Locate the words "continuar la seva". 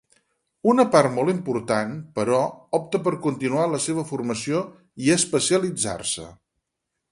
3.27-4.07